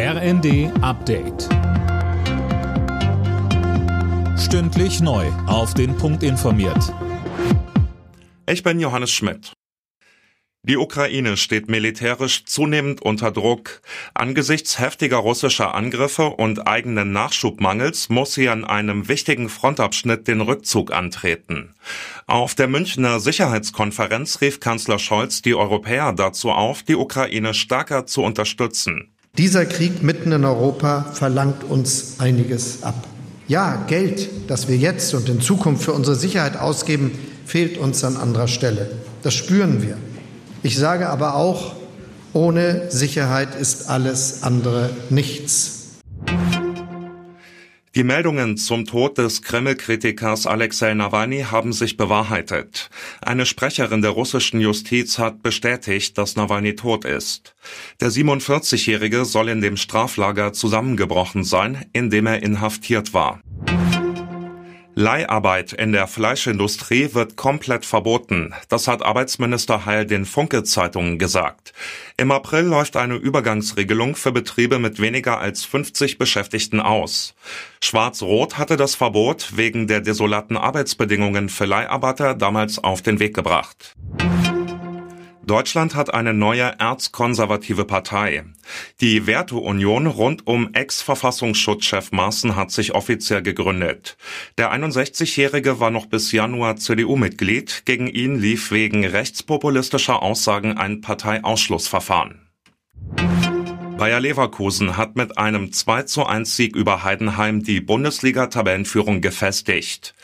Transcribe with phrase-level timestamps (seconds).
[0.00, 1.48] RND Update.
[4.38, 5.26] Stündlich neu.
[5.48, 6.94] Auf den Punkt informiert.
[8.48, 9.54] Ich bin Johannes Schmidt.
[10.62, 13.82] Die Ukraine steht militärisch zunehmend unter Druck.
[14.14, 20.92] Angesichts heftiger russischer Angriffe und eigenen Nachschubmangels muss sie an einem wichtigen Frontabschnitt den Rückzug
[20.92, 21.74] antreten.
[22.28, 28.22] Auf der Münchner Sicherheitskonferenz rief Kanzler Scholz die Europäer dazu auf, die Ukraine stärker zu
[28.22, 29.12] unterstützen.
[29.38, 33.06] Dieser Krieg mitten in Europa verlangt uns einiges ab.
[33.46, 37.12] Ja, Geld, das wir jetzt und in Zukunft für unsere Sicherheit ausgeben,
[37.46, 38.90] fehlt uns an anderer Stelle.
[39.22, 39.96] Das spüren wir.
[40.64, 41.74] Ich sage aber auch,
[42.32, 45.77] ohne Sicherheit ist alles andere nichts.
[47.98, 52.90] Die Meldungen zum Tod des Kreml-Kritikers Alexei Nawalny haben sich bewahrheitet.
[53.20, 57.56] Eine Sprecherin der russischen Justiz hat bestätigt, dass Nawalny tot ist.
[58.00, 63.42] Der 47-Jährige soll in dem Straflager zusammengebrochen sein, in dem er inhaftiert war.
[64.98, 68.52] Leiharbeit in der Fleischindustrie wird komplett verboten.
[68.68, 71.72] Das hat Arbeitsminister Heil den Funke-Zeitungen gesagt.
[72.16, 77.36] Im April läuft eine Übergangsregelung für Betriebe mit weniger als 50 Beschäftigten aus.
[77.80, 83.94] Schwarz-Rot hatte das Verbot wegen der desolaten Arbeitsbedingungen für Leiharbeiter damals auf den Weg gebracht.
[85.48, 88.44] Deutschland hat eine neue erzkonservative Partei.
[89.00, 94.16] Die Werteunion rund um Ex-Verfassungsschutzchef Maaßen hat sich offiziell gegründet.
[94.58, 97.82] Der 61-Jährige war noch bis Januar CDU-Mitglied.
[97.86, 102.47] Gegen ihn lief wegen rechtspopulistischer Aussagen ein Parteiausschlussverfahren.
[103.98, 110.14] Bayer Leverkusen hat mit einem 2 zu 1 Sieg über Heidenheim die Bundesliga-Tabellenführung gefestigt.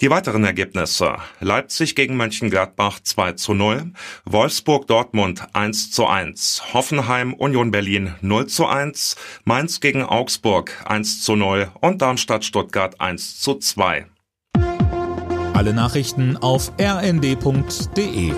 [0.00, 1.16] Die weiteren Ergebnisse.
[1.40, 3.90] Leipzig gegen Mönchengladbach 2 zu 0,
[4.24, 11.22] Wolfsburg Dortmund 1 zu 1, Hoffenheim Union Berlin 0 zu 1, Mainz gegen Augsburg 1
[11.22, 14.06] zu 0 und Darmstadt Stuttgart 1 zu 2.
[15.54, 18.32] Alle Nachrichten auf rnd.de